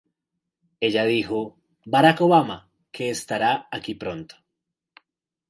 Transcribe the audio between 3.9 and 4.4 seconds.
pronto!